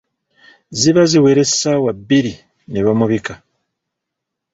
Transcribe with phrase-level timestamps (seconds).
[0.79, 2.33] Ziba ziwera essaawa bbiri
[2.71, 3.33] ne bamubika.